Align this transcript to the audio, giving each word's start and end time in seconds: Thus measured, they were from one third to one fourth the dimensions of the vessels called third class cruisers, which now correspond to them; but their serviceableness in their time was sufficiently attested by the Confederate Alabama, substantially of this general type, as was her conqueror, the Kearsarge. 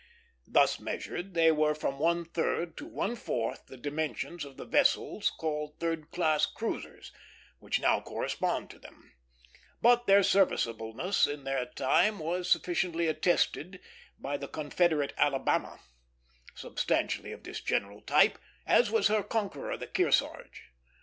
Thus 0.47 0.79
measured, 0.79 1.35
they 1.35 1.51
were 1.51 1.75
from 1.75 1.99
one 1.99 2.25
third 2.25 2.75
to 2.77 2.87
one 2.87 3.15
fourth 3.15 3.67
the 3.67 3.77
dimensions 3.77 4.43
of 4.43 4.57
the 4.57 4.65
vessels 4.65 5.29
called 5.29 5.79
third 5.79 6.09
class 6.09 6.47
cruisers, 6.47 7.11
which 7.59 7.79
now 7.79 7.99
correspond 8.01 8.71
to 8.71 8.79
them; 8.79 9.13
but 9.79 10.07
their 10.07 10.23
serviceableness 10.23 11.27
in 11.27 11.43
their 11.43 11.67
time 11.67 12.17
was 12.17 12.49
sufficiently 12.49 13.05
attested 13.05 13.79
by 14.17 14.37
the 14.37 14.47
Confederate 14.47 15.13
Alabama, 15.17 15.79
substantially 16.55 17.31
of 17.31 17.43
this 17.43 17.61
general 17.61 18.01
type, 18.01 18.39
as 18.65 18.89
was 18.89 19.07
her 19.07 19.21
conqueror, 19.21 19.77
the 19.77 19.85
Kearsarge. 19.85 20.63